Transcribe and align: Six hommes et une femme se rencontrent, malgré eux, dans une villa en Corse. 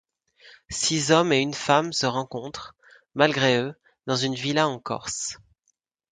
Six 0.71 1.11
hommes 1.11 1.31
et 1.31 1.37
une 1.41 1.53
femme 1.53 1.93
se 1.93 2.07
rencontrent, 2.07 2.73
malgré 3.13 3.59
eux, 3.59 3.75
dans 4.07 4.15
une 4.15 4.33
villa 4.33 4.67
en 4.67 4.79
Corse. 4.79 5.37